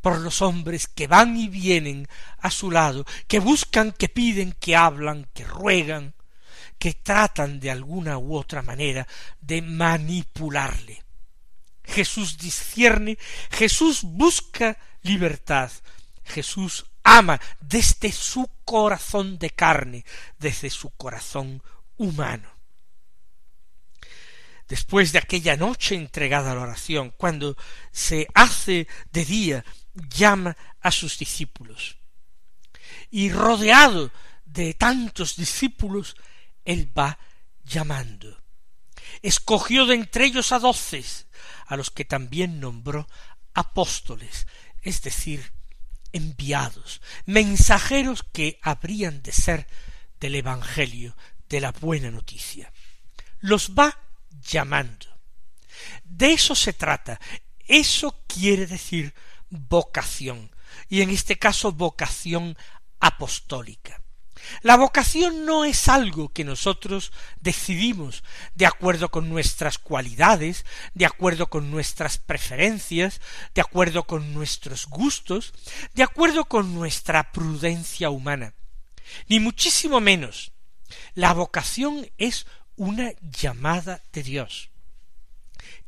por 0.00 0.18
los 0.20 0.42
hombres 0.42 0.86
que 0.86 1.06
van 1.06 1.36
y 1.36 1.48
vienen 1.48 2.06
a 2.38 2.50
su 2.50 2.70
lado, 2.70 3.04
que 3.26 3.40
buscan, 3.40 3.92
que 3.92 4.08
piden, 4.08 4.52
que 4.52 4.76
hablan, 4.76 5.26
que 5.34 5.44
ruegan, 5.44 6.14
que 6.78 6.92
tratan 6.92 7.58
de 7.58 7.70
alguna 7.70 8.18
u 8.18 8.36
otra 8.36 8.62
manera 8.62 9.08
de 9.40 9.62
manipularle. 9.62 11.02
Jesús 11.84 12.36
discierne, 12.36 13.18
Jesús 13.50 14.02
busca 14.02 14.76
libertad, 15.02 15.72
Jesús 16.24 16.84
ama 17.02 17.40
desde 17.58 18.12
su 18.12 18.48
corazón 18.66 19.38
de 19.38 19.50
carne, 19.50 20.04
desde 20.38 20.68
su 20.68 20.90
corazón 20.90 21.62
humano. 21.98 22.48
Después 24.68 25.12
de 25.12 25.18
aquella 25.18 25.56
noche 25.56 25.94
entregada 25.94 26.52
a 26.52 26.54
la 26.54 26.62
oración, 26.62 27.12
cuando 27.16 27.56
se 27.90 28.26
hace 28.34 28.86
de 29.12 29.24
día, 29.24 29.64
llama 29.94 30.56
a 30.80 30.90
sus 30.90 31.18
discípulos. 31.18 31.98
Y 33.10 33.30
rodeado 33.30 34.10
de 34.44 34.74
tantos 34.74 35.36
discípulos, 35.36 36.16
él 36.64 36.90
va 36.96 37.18
llamando. 37.64 38.42
Escogió 39.22 39.86
de 39.86 39.94
entre 39.94 40.26
ellos 40.26 40.52
a 40.52 40.58
doce, 40.58 41.04
a 41.66 41.76
los 41.76 41.90
que 41.90 42.04
también 42.04 42.60
nombró 42.60 43.08
apóstoles, 43.54 44.46
es 44.82 45.02
decir, 45.02 45.52
enviados, 46.12 47.00
mensajeros 47.26 48.22
que 48.22 48.58
habrían 48.62 49.22
de 49.22 49.32
ser 49.32 49.66
del 50.20 50.34
Evangelio, 50.34 51.16
de 51.48 51.60
la 51.60 51.72
buena 51.72 52.10
noticia. 52.10 52.72
Los 53.40 53.70
va 53.70 53.98
llamando. 54.42 55.06
De 56.04 56.32
eso 56.32 56.54
se 56.54 56.72
trata. 56.72 57.20
Eso 57.66 58.24
quiere 58.26 58.66
decir 58.66 59.14
vocación, 59.50 60.50
y 60.88 61.02
en 61.02 61.10
este 61.10 61.38
caso 61.38 61.72
vocación 61.72 62.56
apostólica. 63.00 64.02
La 64.62 64.76
vocación 64.76 65.44
no 65.44 65.64
es 65.64 65.88
algo 65.88 66.30
que 66.30 66.44
nosotros 66.44 67.12
decidimos 67.40 68.22
de 68.54 68.66
acuerdo 68.66 69.10
con 69.10 69.28
nuestras 69.28 69.78
cualidades, 69.78 70.64
de 70.94 71.06
acuerdo 71.06 71.48
con 71.48 71.70
nuestras 71.70 72.18
preferencias, 72.18 73.20
de 73.54 73.60
acuerdo 73.60 74.04
con 74.04 74.32
nuestros 74.32 74.86
gustos, 74.86 75.52
de 75.94 76.02
acuerdo 76.02 76.46
con 76.46 76.74
nuestra 76.74 77.32
prudencia 77.32 78.10
humana, 78.10 78.54
ni 79.28 79.40
muchísimo 79.40 80.00
menos. 80.00 80.52
La 81.14 81.32
vocación 81.32 82.10
es 82.18 82.46
una 82.76 83.12
llamada 83.20 84.02
de 84.12 84.22
Dios. 84.22 84.70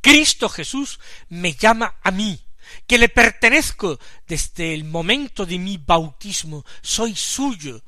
Cristo 0.01 0.49
Jesús 0.49 0.99
me 1.29 1.53
llama 1.53 1.95
a 2.01 2.11
mí, 2.11 2.39
que 2.87 2.97
le 2.97 3.09
pertenezco 3.09 3.99
desde 4.27 4.73
el 4.73 4.83
momento 4.83 5.45
de 5.45 5.59
mi 5.59 5.77
bautismo, 5.77 6.65
soy 6.81 7.15
suyo, 7.15 7.83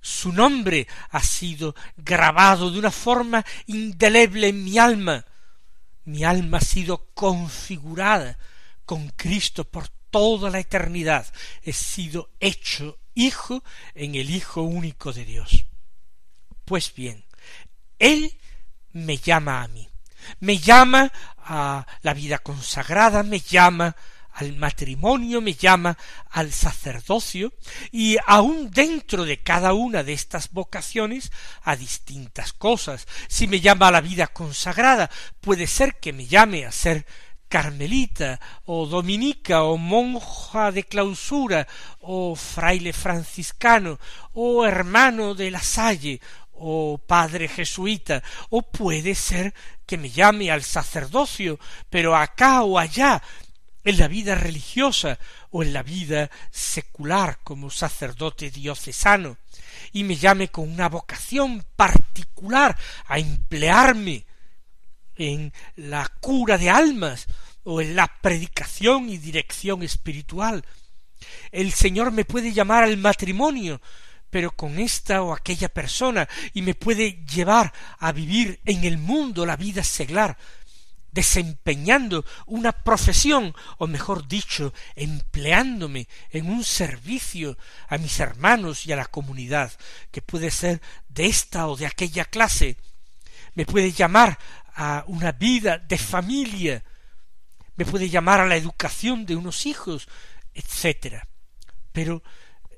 su 0.00 0.32
nombre 0.32 0.86
ha 1.10 1.22
sido 1.22 1.74
grabado 1.96 2.70
de 2.70 2.78
una 2.78 2.90
forma 2.90 3.44
indeleble 3.66 4.48
en 4.48 4.64
mi 4.64 4.78
alma. 4.78 5.24
Mi 6.04 6.24
alma 6.24 6.58
ha 6.58 6.62
sido 6.62 7.08
configurada 7.14 8.38
con 8.86 9.10
Cristo 9.10 9.64
por 9.64 9.88
toda 9.88 10.50
la 10.50 10.60
eternidad. 10.60 11.26
He 11.62 11.72
sido 11.72 12.30
hecho 12.40 12.98
hijo 13.14 13.62
en 13.94 14.14
el 14.14 14.30
Hijo 14.30 14.62
único 14.62 15.12
de 15.12 15.24
Dios. 15.24 15.66
Pues 16.68 16.92
bien, 16.94 17.24
Él 17.98 18.38
me 18.92 19.16
llama 19.16 19.62
a 19.62 19.68
mí, 19.68 19.88
me 20.40 20.58
llama 20.58 21.10
a 21.38 21.86
la 22.02 22.12
vida 22.12 22.40
consagrada, 22.40 23.22
me 23.22 23.40
llama 23.40 23.96
al 24.34 24.54
matrimonio, 24.54 25.40
me 25.40 25.54
llama 25.54 25.96
al 26.28 26.52
sacerdocio, 26.52 27.54
y 27.90 28.18
aun 28.26 28.70
dentro 28.70 29.24
de 29.24 29.38
cada 29.38 29.72
una 29.72 30.02
de 30.02 30.12
estas 30.12 30.52
vocaciones 30.52 31.32
a 31.62 31.74
distintas 31.74 32.52
cosas. 32.52 33.08
Si 33.28 33.46
me 33.46 33.60
llama 33.60 33.88
a 33.88 33.92
la 33.92 34.02
vida 34.02 34.26
consagrada, 34.26 35.08
puede 35.40 35.66
ser 35.66 35.94
que 35.98 36.12
me 36.12 36.26
llame 36.26 36.66
a 36.66 36.72
ser 36.72 37.06
carmelita 37.48 38.38
o 38.66 38.86
dominica 38.86 39.62
o 39.62 39.78
monja 39.78 40.70
de 40.70 40.84
clausura 40.84 41.66
o 42.00 42.36
fraile 42.36 42.92
franciscano 42.92 43.98
o 44.34 44.66
hermano 44.66 45.34
de 45.34 45.50
la 45.50 45.62
salle 45.62 46.20
o 46.58 46.98
padre 46.98 47.48
jesuita, 47.48 48.22
o 48.50 48.62
puede 48.62 49.14
ser 49.14 49.54
que 49.86 49.96
me 49.96 50.10
llame 50.10 50.50
al 50.50 50.62
sacerdocio, 50.62 51.58
pero 51.90 52.16
acá 52.16 52.62
o 52.62 52.78
allá 52.78 53.22
en 53.84 53.98
la 53.98 54.08
vida 54.08 54.34
religiosa 54.34 55.18
o 55.50 55.62
en 55.62 55.72
la 55.72 55.82
vida 55.82 56.30
secular 56.50 57.38
como 57.42 57.70
sacerdote 57.70 58.50
diocesano, 58.50 59.38
y 59.92 60.04
me 60.04 60.16
llame 60.16 60.48
con 60.48 60.68
una 60.68 60.88
vocación 60.88 61.64
particular 61.76 62.76
a 63.06 63.18
emplearme 63.18 64.26
en 65.16 65.52
la 65.76 66.06
cura 66.20 66.58
de 66.58 66.70
almas 66.70 67.26
o 67.64 67.80
en 67.80 67.96
la 67.96 68.06
predicación 68.20 69.08
y 69.08 69.18
dirección 69.18 69.82
espiritual. 69.82 70.64
El 71.50 71.72
Señor 71.72 72.12
me 72.12 72.24
puede 72.24 72.52
llamar 72.52 72.84
al 72.84 72.96
matrimonio, 72.96 73.80
pero 74.30 74.50
con 74.50 74.78
esta 74.78 75.22
o 75.22 75.32
aquella 75.32 75.68
persona, 75.68 76.28
y 76.52 76.62
me 76.62 76.74
puede 76.74 77.24
llevar 77.24 77.72
a 77.98 78.12
vivir 78.12 78.60
en 78.64 78.84
el 78.84 78.98
mundo 78.98 79.46
la 79.46 79.56
vida 79.56 79.82
seglar, 79.82 80.36
desempeñando 81.10 82.24
una 82.46 82.72
profesión, 82.72 83.54
o 83.78 83.86
mejor 83.86 84.28
dicho, 84.28 84.74
empleándome 84.94 86.06
en 86.30 86.50
un 86.50 86.62
servicio 86.64 87.56
a 87.88 87.98
mis 87.98 88.20
hermanos 88.20 88.86
y 88.86 88.92
a 88.92 88.96
la 88.96 89.06
comunidad, 89.06 89.72
que 90.10 90.22
puede 90.22 90.50
ser 90.50 90.80
de 91.08 91.26
esta 91.26 91.66
o 91.68 91.76
de 91.76 91.86
aquella 91.86 92.24
clase, 92.24 92.76
me 93.54 93.66
puede 93.66 93.90
llamar 93.92 94.38
a 94.74 95.04
una 95.08 95.32
vida 95.32 95.78
de 95.78 95.98
familia, 95.98 96.84
me 97.74 97.84
puede 97.84 98.08
llamar 98.08 98.40
a 98.40 98.46
la 98.46 98.56
educación 98.56 99.26
de 99.26 99.34
unos 99.34 99.66
hijos, 99.66 100.08
etc. 100.54 101.24
Pero 101.92 102.22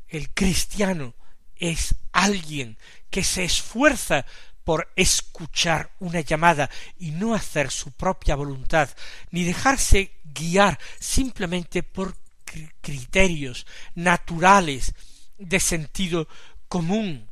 el 0.09 0.31
cristiano 0.31 1.15
es 1.61 1.95
alguien 2.13 2.77
que 3.11 3.23
se 3.23 3.45
esfuerza 3.45 4.27
por 4.65 4.91
escuchar 4.97 5.93
una 6.01 6.21
llamada 6.21 6.71
y 6.99 7.13
no 7.13 7.35
hacer 7.35 7.71
su 7.71 7.93
propia 7.93 8.35
voluntad, 8.35 8.89
ni 9.31 9.45
dejarse 9.45 10.13
guiar 10.25 10.79
simplemente 10.99 11.83
por 11.83 12.17
criterios 12.81 13.67
naturales 13.95 14.95
de 15.39 15.61
sentido 15.61 16.29
común, 16.69 17.31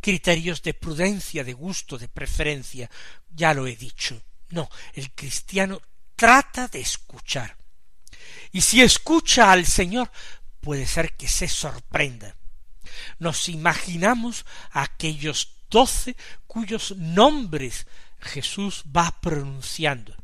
criterios 0.00 0.62
de 0.62 0.74
prudencia, 0.74 1.44
de 1.44 1.52
gusto, 1.52 1.98
de 1.98 2.08
preferencia, 2.08 2.90
ya 3.30 3.54
lo 3.54 3.66
he 3.66 3.76
dicho. 3.76 4.20
No, 4.50 4.68
el 4.94 5.12
cristiano 5.12 5.80
trata 6.16 6.68
de 6.68 6.80
escuchar. 6.80 7.56
Y 8.52 8.60
si 8.60 8.82
escucha 8.82 9.50
al 9.50 9.66
Señor, 9.66 10.10
puede 10.60 10.86
ser 10.86 11.14
que 11.16 11.28
se 11.28 11.48
sorprenda. 11.48 12.36
Nos 13.18 13.48
imaginamos 13.48 14.44
a 14.70 14.82
aquellos 14.82 15.56
doce 15.70 16.16
cuyos 16.46 16.94
nombres 16.96 17.86
Jesús 18.20 18.84
va 18.94 19.20
pronunciando. 19.20 20.14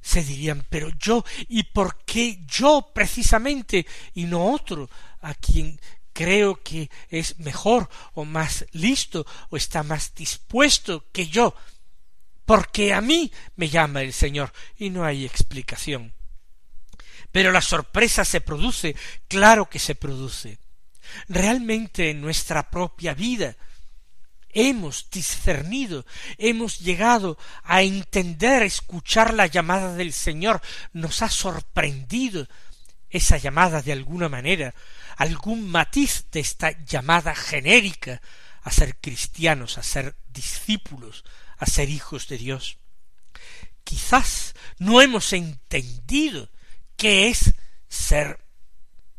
Se 0.00 0.22
dirían, 0.22 0.66
pero 0.68 0.90
yo, 0.98 1.24
¿y 1.48 1.62
por 1.64 2.04
qué 2.04 2.40
yo 2.46 2.90
precisamente 2.94 3.86
y 4.14 4.24
no 4.24 4.52
otro 4.52 4.90
a 5.20 5.34
quien 5.34 5.80
creo 6.12 6.62
que 6.62 6.90
es 7.08 7.38
mejor 7.38 7.88
o 8.14 8.24
más 8.24 8.66
listo 8.72 9.24
o 9.50 9.56
está 9.56 9.82
más 9.82 10.14
dispuesto 10.14 11.06
que 11.12 11.28
yo? 11.28 11.54
Porque 12.44 12.92
a 12.92 13.00
mí 13.00 13.32
me 13.56 13.68
llama 13.68 14.02
el 14.02 14.12
Señor 14.12 14.52
y 14.76 14.90
no 14.90 15.04
hay 15.04 15.24
explicación. 15.24 16.12
Pero 17.30 17.52
la 17.52 17.62
sorpresa 17.62 18.24
se 18.24 18.40
produce, 18.40 18.94
claro 19.28 19.70
que 19.70 19.78
se 19.78 19.94
produce. 19.94 20.58
Realmente 21.28 22.10
en 22.10 22.20
nuestra 22.20 22.70
propia 22.70 23.14
vida 23.14 23.56
hemos 24.52 25.08
discernido, 25.10 26.04
hemos 26.38 26.78
llegado 26.80 27.38
a 27.64 27.82
entender, 27.82 28.62
escuchar 28.62 29.34
la 29.34 29.46
llamada 29.46 29.94
del 29.94 30.12
Señor, 30.12 30.60
nos 30.92 31.22
ha 31.22 31.28
sorprendido 31.28 32.48
esa 33.10 33.38
llamada 33.38 33.82
de 33.82 33.92
alguna 33.92 34.28
manera, 34.28 34.74
algún 35.16 35.68
matiz 35.68 36.26
de 36.30 36.40
esta 36.40 36.70
llamada 36.84 37.34
genérica 37.34 38.20
a 38.62 38.70
ser 38.70 38.96
cristianos, 38.96 39.78
a 39.78 39.82
ser 39.82 40.16
discípulos, 40.28 41.24
a 41.58 41.66
ser 41.66 41.90
hijos 41.90 42.28
de 42.28 42.38
Dios. 42.38 42.78
Quizás 43.84 44.54
no 44.78 45.00
hemos 45.00 45.32
entendido 45.32 46.50
qué 46.96 47.28
es 47.28 47.54
ser 47.88 48.41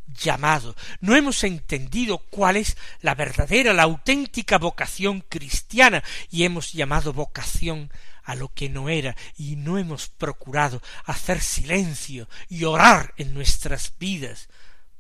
llamado, 0.08 0.76
no 1.00 1.16
hemos 1.16 1.44
entendido 1.44 2.18
cuál 2.18 2.58
es 2.58 2.78
la 3.02 3.16
verdadera, 3.16 3.74
la 3.74 3.84
auténtica 3.84 4.58
vocación 4.58 5.22
cristiana, 5.22 6.04
y 6.30 6.44
hemos 6.44 6.74
llamado 6.74 7.14
vocación 7.14 7.92
a 8.24 8.36
lo 8.36 8.54
que 8.54 8.70
no 8.70 8.90
era, 8.90 9.16
y 9.38 9.56
no 9.56 9.78
hemos 9.78 10.08
procurado 10.08 10.82
hacer 11.06 11.42
silencio 11.42 12.30
y 12.48 12.64
orar 12.64 13.14
en 13.18 13.34
nuestras 13.34 13.94
vidas 13.98 14.50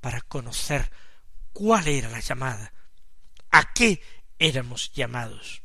para 0.01 0.21
conocer 0.21 0.91
cuál 1.53 1.87
era 1.87 2.09
la 2.09 2.19
llamada, 2.19 2.73
a 3.51 3.73
qué 3.73 4.01
éramos 4.39 4.91
llamados. 4.93 5.61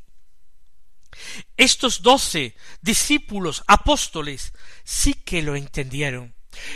Estos 1.57 2.01
doce 2.01 2.55
discípulos 2.81 3.63
apóstoles 3.67 4.53
sí 4.83 5.13
que 5.13 5.41
lo 5.41 5.55
entendieron, 5.55 6.35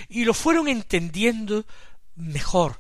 y 0.10 0.26
lo 0.26 0.34
fueron 0.34 0.68
entendiendo 0.68 1.66
mejor 2.16 2.80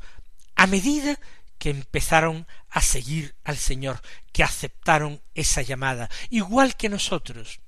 a 0.56 0.68
medida 0.68 1.20
que 1.58 1.70
empezaron 1.70 2.48
a 2.70 2.82
seguir 2.82 3.36
al 3.44 3.58
Señor, 3.58 4.02
que 4.32 4.44
aceptaron 4.44 5.22
esa 5.34 5.62
llamada, 5.62 6.10
igual 6.30 6.76
que 6.76 6.90
nosotros. 6.90 7.60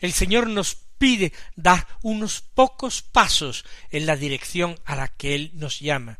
El 0.00 0.12
Señor 0.12 0.48
nos 0.48 0.76
pide 0.98 1.32
dar 1.54 1.86
unos 2.02 2.40
pocos 2.40 3.02
pasos 3.02 3.64
en 3.90 4.06
la 4.06 4.16
dirección 4.16 4.78
a 4.84 4.96
la 4.96 5.08
que 5.08 5.34
Él 5.34 5.50
nos 5.54 5.80
llama. 5.80 6.18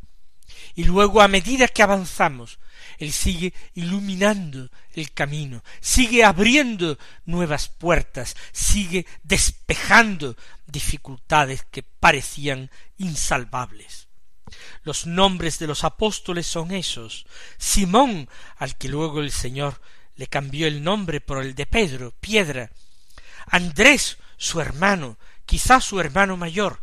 Y 0.75 0.85
luego, 0.85 1.21
a 1.21 1.29
medida 1.29 1.69
que 1.69 1.83
avanzamos, 1.83 2.59
Él 2.99 3.13
sigue 3.13 3.55
iluminando 3.75 4.71
el 4.93 5.13
camino, 5.13 5.63
sigue 5.81 6.25
abriendo 6.25 6.99
nuevas 7.25 7.69
puertas, 7.69 8.37
sigue 8.53 9.07
despejando 9.23 10.37
dificultades 10.67 11.65
que 11.71 11.83
parecían 11.83 12.71
insalvables. 12.97 14.08
Los 14.83 15.07
nombres 15.07 15.59
de 15.59 15.67
los 15.67 15.85
apóstoles 15.85 16.47
son 16.47 16.73
esos. 16.73 17.27
Simón, 17.59 18.29
al 18.57 18.77
que 18.77 18.89
luego 18.89 19.21
el 19.21 19.33
Señor 19.33 19.81
le 20.17 20.27
cambió 20.27 20.67
el 20.67 20.83
nombre 20.83 21.21
por 21.21 21.43
el 21.43 21.55
de 21.55 21.67
Pedro, 21.67 22.13
piedra. 22.21 22.71
Andrés, 23.47 24.19
su 24.37 24.61
hermano, 24.61 25.19
quizá 25.47 25.81
su 25.81 26.01
hermano 26.01 26.37
mayor. 26.37 26.81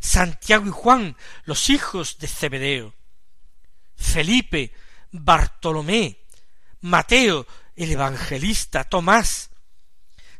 Santiago 0.00 0.66
y 0.66 0.70
Juan, 0.70 1.16
los 1.44 1.70
hijos 1.70 2.18
de 2.18 2.28
Zebedeo. 2.28 2.94
Felipe, 3.96 4.72
Bartolomé, 5.12 6.18
Mateo, 6.80 7.46
el 7.76 7.92
evangelista, 7.92 8.84
Tomás, 8.84 9.50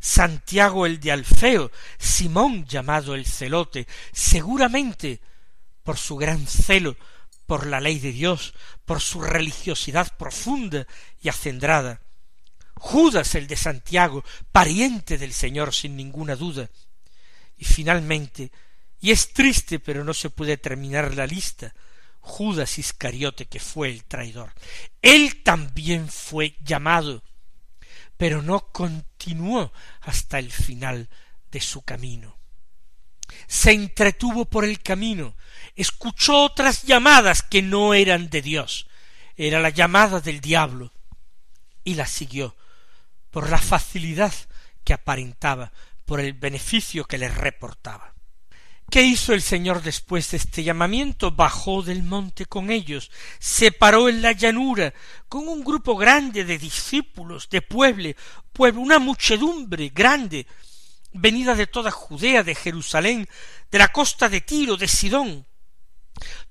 Santiago 0.01 0.85
el 0.85 0.99
de 0.99 1.13
Alfeo, 1.13 1.71
Simón 1.99 2.67
llamado 2.67 3.15
el 3.15 3.25
celote, 3.25 3.87
seguramente 4.13 5.21
por 5.83 5.99
su 5.99 6.17
gran 6.17 6.47
celo 6.47 6.97
por 7.47 7.67
la 7.67 7.81
ley 7.81 7.99
de 7.99 8.13
Dios, 8.13 8.55
por 8.85 9.01
su 9.01 9.21
religiosidad 9.21 10.17
profunda 10.17 10.87
y 11.21 11.29
acendrada. 11.29 12.01
Judas 12.75 13.35
el 13.35 13.47
de 13.47 13.57
Santiago, 13.57 14.25
pariente 14.51 15.19
del 15.19 15.33
Señor 15.33 15.75
sin 15.75 15.97
ninguna 15.97 16.35
duda. 16.35 16.71
Y 17.59 17.65
finalmente, 17.65 18.51
y 19.01 19.11
es 19.11 19.33
triste 19.33 19.79
pero 19.79 20.05
no 20.05 20.15
se 20.15 20.31
puede 20.31 20.57
terminar 20.57 21.15
la 21.15 21.27
lista, 21.27 21.75
Judas 22.21 22.79
Iscariote 22.79 23.47
que 23.47 23.61
fue 23.61 23.91
el 23.91 24.05
traidor. 24.05 24.53
Él 25.01 25.43
también 25.43 26.09
fue 26.09 26.57
llamado, 26.61 27.23
pero 28.17 28.41
no 28.41 28.69
continuó 28.73 29.73
hasta 30.01 30.39
el 30.39 30.51
final 30.51 31.09
de 31.51 31.61
su 31.61 31.83
camino 31.83 32.42
se 33.47 33.73
entretuvo 33.73 34.45
por 34.45 34.65
el 34.65 34.81
camino, 34.81 35.35
escuchó 35.77 36.45
otras 36.45 36.83
llamadas 36.83 37.43
que 37.43 37.63
no 37.63 37.95
eran 37.95 38.31
de 38.31 38.43
Dios, 38.43 38.87
era 39.37 39.61
la 39.61 39.71
llamada 39.71 40.21
del 40.21 40.41
diablo, 40.41 40.93
y 41.85 41.95
la 41.95 42.07
siguió, 42.07 42.57
por 43.31 43.51
la 43.51 43.59
facilidad 43.59 44.33
que 44.85 44.93
aparentaba, 44.93 45.73
por 46.05 46.21
el 46.21 46.35
beneficio 46.35 47.05
que 47.05 47.19
le 47.19 47.29
reportaba. 47.29 48.13
¿Qué 48.93 49.03
hizo 49.03 49.33
el 49.33 49.41
Señor 49.41 49.81
después 49.83 50.31
de 50.31 50.37
este 50.37 50.63
llamamiento? 50.63 51.31
Bajó 51.31 51.83
del 51.83 52.03
monte 52.03 52.45
con 52.45 52.71
ellos, 52.71 53.11
se 53.39 53.73
paró 53.73 54.11
en 54.11 54.21
la 54.21 54.33
llanura, 54.33 54.93
con 55.31 55.49
un 55.49 55.65
grupo 55.65 55.97
grande 55.97 56.45
de 56.45 56.59
discípulos, 56.59 57.49
de 57.49 57.63
pueblo, 57.63 58.11
pueblo, 58.53 58.83
una 58.83 58.99
muchedumbre 58.99 59.91
grande, 59.95 60.47
venida 61.13 61.55
de 61.55 61.67
toda 61.67 61.91
Judea, 61.91 62.43
de 62.43 62.55
Jerusalén, 62.55 63.29
de 63.71 63.79
la 63.79 63.89
costa 63.89 64.29
de 64.29 64.41
Tiro, 64.41 64.77
de 64.77 64.89
Sidón. 64.89 65.47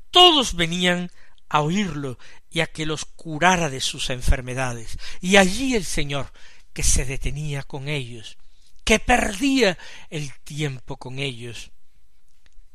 Todos 0.09 0.55
venían 0.55 1.11
a 1.49 1.61
oírlo 1.61 2.17
y 2.49 2.61
a 2.61 2.67
que 2.67 2.85
los 2.85 3.05
curara 3.05 3.69
de 3.69 3.81
sus 3.81 4.09
enfermedades. 4.09 4.97
Y 5.19 5.37
allí 5.37 5.75
el 5.75 5.85
Señor, 5.85 6.31
que 6.73 6.83
se 6.83 7.05
detenía 7.05 7.63
con 7.63 7.87
ellos, 7.87 8.37
que 8.83 8.99
perdía 8.99 9.77
el 10.09 10.33
tiempo 10.43 10.97
con 10.97 11.19
ellos, 11.19 11.71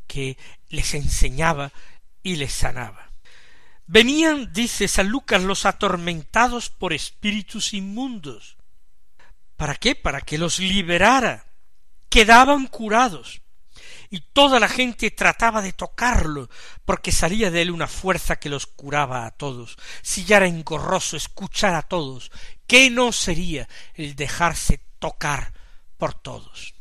que 0.07 0.37
les 0.69 0.95
enseñaba 0.95 1.73
y 2.23 2.37
les 2.37 2.53
sanaba. 2.53 3.13
Venían, 3.87 4.53
dice 4.53 4.89
San 4.89 5.09
Lucas, 5.09 5.43
los 5.43 5.65
atormentados 5.65 6.71
por 6.71 6.93
espíritus 6.93 7.73
inmundos. 7.73 8.57
¿Para 9.57 9.77
qué? 9.77 9.95
Para 9.95 10.21
que 10.21 10.39
los 10.39 10.59
liberara 10.59 11.46
quedaban 12.17 12.67
curados 12.67 13.43
y 14.09 14.21
toda 14.21 14.59
la 14.59 14.69
gente 14.69 15.11
trataba 15.11 15.61
de 15.61 15.75
tocarlo, 15.75 16.49
porque 16.87 17.13
salía 17.13 17.51
de 17.51 17.61
él 17.61 17.71
una 17.71 17.89
fuerza 17.89 18.37
que 18.37 18.49
los 18.49 18.65
curaba 18.65 19.27
a 19.27 19.33
todos. 19.33 19.77
Si 20.01 20.25
ya 20.25 20.39
era 20.39 20.47
engorroso 20.47 21.19
escuchar 21.19 21.75
a 21.75 21.83
todos, 21.83 22.31
¿qué 22.67 22.89
no 22.89 23.13
sería 23.13 23.69
el 23.93 24.17
dejarse 24.17 24.81
tocar 24.99 25.53
por 25.99 26.15
todos? 26.15 26.73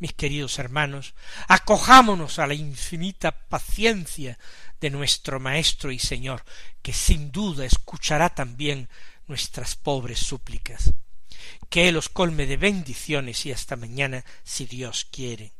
Mis 0.00 0.12
queridos 0.12 0.58
hermanos, 0.58 1.14
acojámonos 1.46 2.40
a 2.40 2.48
la 2.48 2.54
infinita 2.54 3.30
paciencia 3.30 4.40
de 4.80 4.90
nuestro 4.90 5.38
Maestro 5.38 5.92
y 5.92 6.00
Señor, 6.00 6.44
que 6.82 6.92
sin 6.92 7.30
duda 7.30 7.64
escuchará 7.64 8.34
también 8.34 8.88
nuestras 9.28 9.76
pobres 9.76 10.18
súplicas 10.18 10.92
que 11.74 11.88
Él 11.88 11.96
os 11.96 12.08
colme 12.08 12.46
de 12.46 12.56
bendiciones 12.56 13.46
y 13.46 13.50
hasta 13.50 13.74
mañana 13.74 14.24
si 14.44 14.64
Dios 14.64 15.08
quiere. 15.10 15.50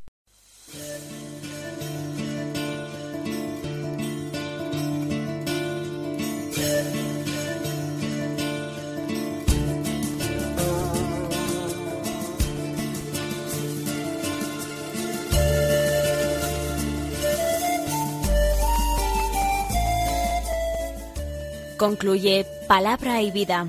Concluye 21.76 22.46
Palabra 22.68 23.20
y 23.20 23.32
Vida 23.32 23.68